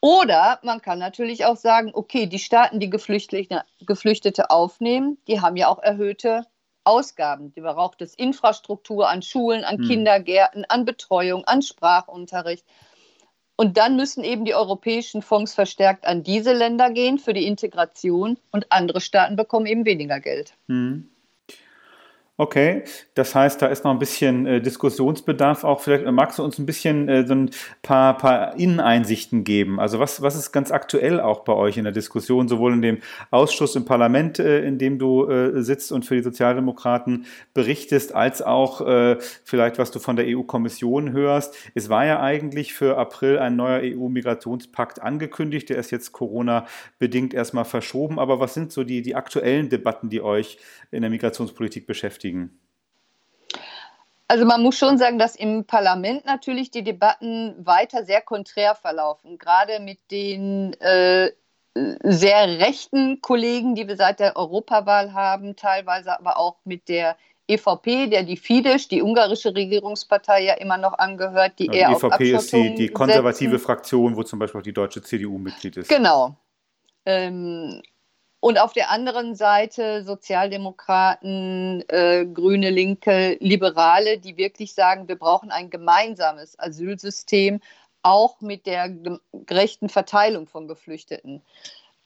[0.00, 5.56] Oder man kann natürlich auch sagen, okay, die Staaten, die Geflüchtete, Geflüchtete aufnehmen, die haben
[5.56, 6.46] ja auch erhöhte
[6.84, 7.52] Ausgaben.
[7.52, 9.86] Die braucht es Infrastruktur an Schulen, an hm.
[9.86, 12.64] Kindergärten, an Betreuung, an Sprachunterricht.
[13.60, 18.38] Und dann müssen eben die europäischen Fonds verstärkt an diese Länder gehen für die Integration
[18.50, 20.54] und andere Staaten bekommen eben weniger Geld.
[20.68, 21.10] Hm.
[22.40, 25.82] Okay, das heißt, da ist noch ein bisschen äh, Diskussionsbedarf auch.
[25.82, 27.50] Vielleicht magst du uns ein bisschen äh, so ein
[27.82, 29.78] paar, paar Inneneinsichten geben.
[29.78, 32.98] Also was, was ist ganz aktuell auch bei euch in der Diskussion, sowohl in dem
[33.30, 38.40] Ausschuss im Parlament, äh, in dem du äh, sitzt und für die Sozialdemokraten berichtest, als
[38.40, 41.54] auch äh, vielleicht, was du von der EU-Kommission hörst.
[41.74, 45.68] Es war ja eigentlich für April ein neuer EU-Migrationspakt angekündigt.
[45.68, 48.18] Der ist jetzt Corona-bedingt erstmal verschoben.
[48.18, 50.56] Aber was sind so die, die aktuellen Debatten, die euch
[50.90, 52.29] in der Migrationspolitik beschäftigen?
[52.30, 52.56] Beschäftigen?
[54.28, 59.38] Also man muss schon sagen, dass im Parlament natürlich die Debatten weiter sehr konträr verlaufen,
[59.38, 61.32] gerade mit den äh,
[61.74, 67.16] sehr rechten Kollegen, die wir seit der Europawahl haben, teilweise aber auch mit der
[67.48, 72.34] EVP, der die Fidesz, die ungarische Regierungspartei, ja immer noch angehört, die eher die EVP
[72.36, 73.64] auf ist die, die konservative setzen.
[73.64, 75.88] Fraktion, wo zum Beispiel auch die deutsche CDU Mitglied ist.
[75.88, 76.36] Genau.
[77.04, 77.82] Ähm,
[78.40, 85.50] und auf der anderen Seite Sozialdemokraten, äh, Grüne, Linke, Liberale, die wirklich sagen, wir brauchen
[85.50, 87.60] ein gemeinsames Asylsystem,
[88.02, 88.88] auch mit der
[89.32, 91.42] gerechten Verteilung von Geflüchteten.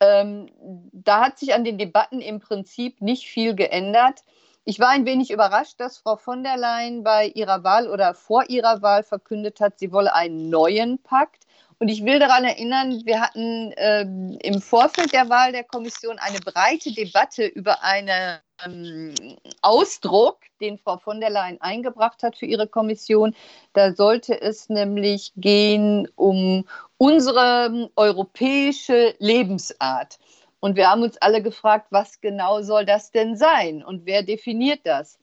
[0.01, 0.49] Ähm,
[0.91, 4.25] da hat sich an den Debatten im Prinzip nicht viel geändert.
[4.65, 8.49] Ich war ein wenig überrascht, dass Frau von der Leyen bei ihrer Wahl oder vor
[8.49, 11.45] ihrer Wahl verkündet hat, sie wolle einen neuen Pakt.
[11.79, 16.39] Und ich will daran erinnern, wir hatten ähm, im Vorfeld der Wahl der Kommission eine
[16.39, 19.13] breite Debatte über einen ähm,
[19.61, 23.35] Ausdruck, den Frau von der Leyen eingebracht hat für ihre Kommission.
[23.73, 26.65] Da sollte es nämlich gehen um
[26.97, 30.17] unsere europäische Lebensart.
[30.61, 34.79] Und wir haben uns alle gefragt, was genau soll das denn sein und wer definiert
[34.83, 35.19] das?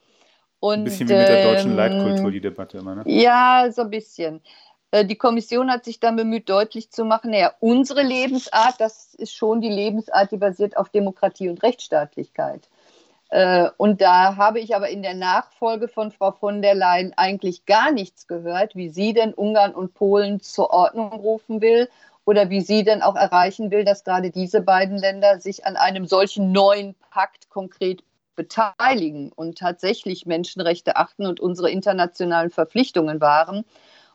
[0.60, 3.02] Und, ein bisschen wie mit der deutschen ähm, Leitkultur, die Debatte immer, ne?
[3.06, 4.40] Ja, so ein bisschen.
[4.92, 9.35] Äh, die Kommission hat sich dann bemüht, deutlich zu machen, naja, unsere Lebensart, das ist
[9.35, 12.68] schon die Lebensart, die basiert auf Demokratie und Rechtsstaatlichkeit.
[13.31, 17.64] Äh, und da habe ich aber in der Nachfolge von Frau von der Leyen eigentlich
[17.64, 21.88] gar nichts gehört, wie sie denn Ungarn und Polen zur Ordnung rufen will
[22.26, 26.07] oder wie sie denn auch erreichen will, dass gerade diese beiden Länder sich an einem
[26.07, 28.05] solchen neuen Pakt konkret
[28.37, 33.64] beteiligen und tatsächlich Menschenrechte achten und unsere internationalen Verpflichtungen wahren.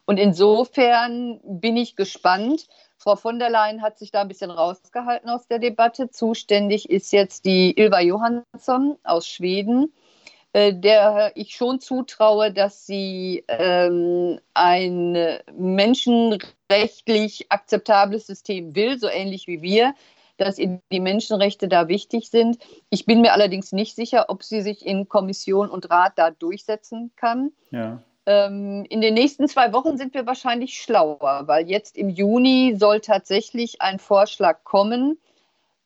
[0.08, 2.68] Und insofern bin ich gespannt.
[2.98, 6.10] Frau von der Leyen hat sich da ein bisschen rausgehalten aus der Debatte.
[6.10, 9.94] Zuständig ist jetzt die Ylva Johansson aus Schweden,
[10.54, 19.46] äh, der ich schon zutraue, dass sie ähm, ein menschenrechtlich akzeptables System will, so ähnlich
[19.46, 19.94] wie wir
[20.40, 22.60] dass die Menschenrechte da wichtig sind.
[22.92, 27.12] Ich bin mir allerdings nicht sicher, ob sie sich in Kommission und Rat da durchsetzen
[27.16, 27.54] kann.
[27.72, 28.04] Ja.
[28.28, 33.00] Ähm, in den nächsten zwei Wochen sind wir wahrscheinlich schlauer, weil jetzt im Juni soll
[33.00, 35.18] tatsächlich ein Vorschlag kommen.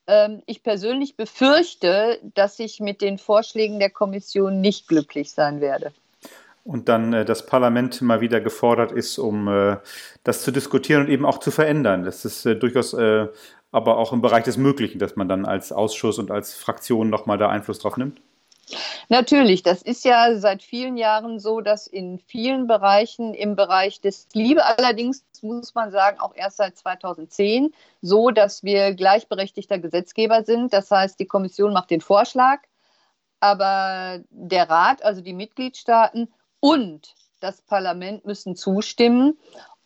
[0.07, 5.93] Ähm, ich persönlich befürchte, dass ich mit den Vorschlägen der Kommission nicht glücklich sein werde.
[6.63, 9.77] Und dann äh, das Parlament mal wieder gefordert ist, um äh,
[10.23, 12.03] das zu diskutieren und eben auch zu verändern.
[12.03, 13.27] Das ist äh, durchaus äh,
[13.71, 17.37] aber auch im Bereich des Möglichen, dass man dann als Ausschuss und als Fraktion nochmal
[17.37, 18.19] da Einfluss drauf nimmt.
[19.09, 24.27] Natürlich, das ist ja seit vielen Jahren so, dass in vielen Bereichen, im Bereich des
[24.33, 30.73] Liebe allerdings, muss man sagen, auch erst seit 2010, so, dass wir gleichberechtigter Gesetzgeber sind.
[30.73, 32.59] Das heißt, die Kommission macht den Vorschlag,
[33.39, 39.37] aber der Rat, also die Mitgliedstaaten und das Parlament müssen zustimmen.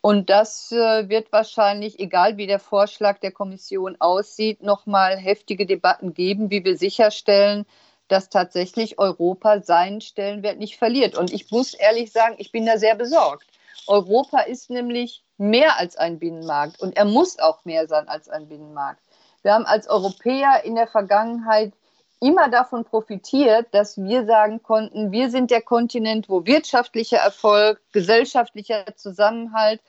[0.01, 6.13] Und das äh, wird wahrscheinlich, egal wie der Vorschlag der Kommission aussieht, nochmal heftige Debatten
[6.13, 7.65] geben, wie wir sicherstellen,
[8.07, 11.17] dass tatsächlich Europa seinen Stellenwert nicht verliert.
[11.17, 13.47] Und ich muss ehrlich sagen, ich bin da sehr besorgt.
[13.87, 18.47] Europa ist nämlich mehr als ein Binnenmarkt und er muss auch mehr sein als ein
[18.47, 19.01] Binnenmarkt.
[19.43, 21.73] Wir haben als Europäer in der Vergangenheit
[22.19, 28.95] immer davon profitiert, dass wir sagen konnten, wir sind der Kontinent, wo wirtschaftlicher Erfolg, gesellschaftlicher
[28.95, 29.81] Zusammenhalt,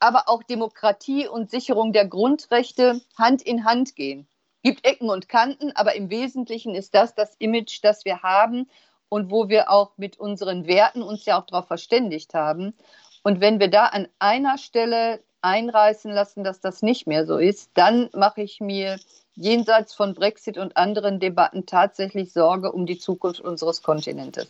[0.00, 4.26] aber auch Demokratie und Sicherung der Grundrechte Hand in Hand gehen
[4.62, 8.68] gibt Ecken und Kanten, aber im Wesentlichen ist das das Image, das wir haben
[9.08, 12.74] und wo wir auch mit unseren Werten uns ja auch darauf verständigt haben.
[13.22, 17.70] Und wenn wir da an einer Stelle einreißen lassen, dass das nicht mehr so ist,
[17.74, 18.98] dann mache ich mir
[19.34, 24.48] jenseits von Brexit und anderen Debatten tatsächlich Sorge um die Zukunft unseres Kontinentes.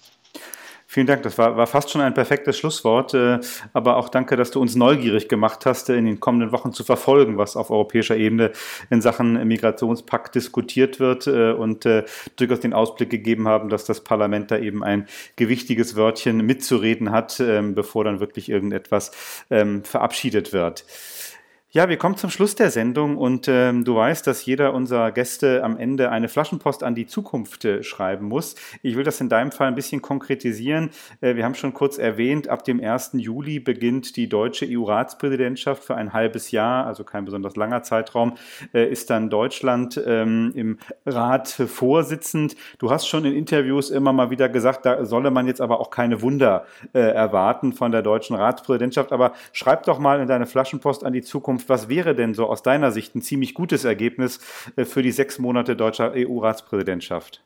[0.90, 3.12] Vielen Dank, das war, war fast schon ein perfektes Schlusswort.
[3.12, 3.40] Äh,
[3.74, 7.36] aber auch danke, dass du uns neugierig gemacht hast, in den kommenden Wochen zu verfolgen,
[7.36, 8.52] was auf europäischer Ebene
[8.88, 12.04] in Sachen Migrationspakt diskutiert wird äh, und äh,
[12.36, 17.38] durchaus den Ausblick gegeben haben, dass das Parlament da eben ein gewichtiges Wörtchen mitzureden hat,
[17.38, 19.10] ähm, bevor dann wirklich irgendetwas
[19.50, 20.86] ähm, verabschiedet wird.
[21.78, 25.62] Ja, wir kommen zum Schluss der Sendung und ähm, du weißt, dass jeder unserer Gäste
[25.62, 28.56] am Ende eine Flaschenpost an die Zukunft äh, schreiben muss.
[28.82, 30.90] Ich will das in deinem Fall ein bisschen konkretisieren.
[31.20, 33.10] Äh, wir haben schon kurz erwähnt, ab dem 1.
[33.12, 38.36] Juli beginnt die deutsche EU-Ratspräsidentschaft für ein halbes Jahr, also kein besonders langer Zeitraum,
[38.74, 42.56] äh, ist dann Deutschland ähm, im Rat vorsitzend.
[42.80, 45.90] Du hast schon in Interviews immer mal wieder gesagt, da solle man jetzt aber auch
[45.90, 49.12] keine Wunder äh, erwarten von der deutschen Ratspräsidentschaft.
[49.12, 52.62] Aber schreib doch mal in deine Flaschenpost an die Zukunft Was wäre denn so aus
[52.62, 54.40] deiner Sicht ein ziemlich gutes Ergebnis
[54.76, 57.44] äh, für die sechs Monate deutscher EU-Ratspräsidentschaft?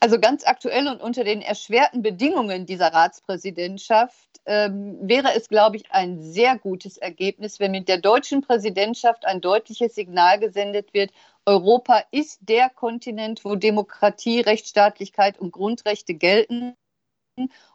[0.00, 5.90] Also ganz aktuell und unter den erschwerten Bedingungen dieser Ratspräsidentschaft ähm, wäre es, glaube ich,
[5.90, 11.10] ein sehr gutes Ergebnis, wenn mit der deutschen Präsidentschaft ein deutliches Signal gesendet wird.
[11.44, 16.76] Europa ist der Kontinent, wo Demokratie, Rechtsstaatlichkeit und Grundrechte gelten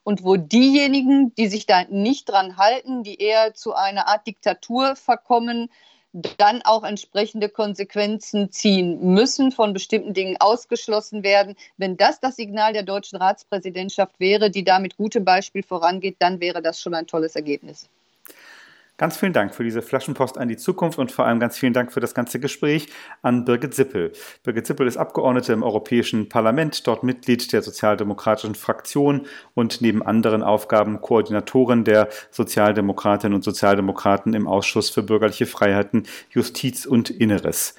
[0.04, 4.96] und wo diejenigen, die sich da nicht dran halten, die eher zu einer Art Diktatur
[4.96, 5.70] verkommen,
[6.38, 11.56] dann auch entsprechende Konsequenzen ziehen müssen, von bestimmten Dingen ausgeschlossen werden.
[11.78, 16.42] Wenn das das Signal der deutschen Ratspräsidentschaft wäre, die da mit gutem Beispiel vorangeht, dann
[16.42, 17.88] wäre das schon ein tolles Ergebnis.
[19.02, 21.92] Ganz vielen Dank für diese Flaschenpost an die Zukunft und vor allem ganz vielen Dank
[21.92, 22.86] für das ganze Gespräch
[23.24, 24.12] an Birgit Zippel.
[24.44, 29.26] Birgit Zippel ist Abgeordnete im Europäischen Parlament, dort Mitglied der Sozialdemokratischen Fraktion
[29.56, 36.86] und neben anderen Aufgaben Koordinatorin der Sozialdemokratinnen und Sozialdemokraten im Ausschuss für bürgerliche Freiheiten, Justiz
[36.86, 37.74] und Inneres.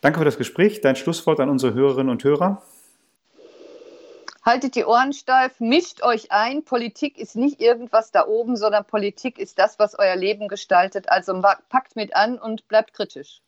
[0.00, 0.80] Danke für das Gespräch.
[0.80, 2.62] Dein Schlusswort an unsere Hörerinnen und Hörer.
[4.44, 6.64] Haltet die Ohren steif, mischt euch ein.
[6.64, 11.08] Politik ist nicht irgendwas da oben, sondern Politik ist das, was euer Leben gestaltet.
[11.08, 13.40] Also packt mit an und bleibt kritisch.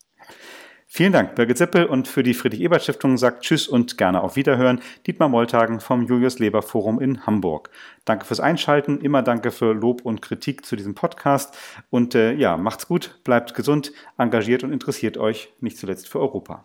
[0.86, 1.86] Vielen Dank, Birgit Zippel.
[1.86, 4.80] Und für die Friedrich-Ebert-Stiftung sagt Tschüss und gerne auf Wiederhören.
[5.08, 7.70] Dietmar Molltagen vom Julius Leber Forum in Hamburg.
[8.04, 9.00] Danke fürs Einschalten.
[9.00, 11.56] Immer danke für Lob und Kritik zu diesem Podcast.
[11.90, 16.64] Und äh, ja, macht's gut, bleibt gesund, engagiert und interessiert euch nicht zuletzt für Europa.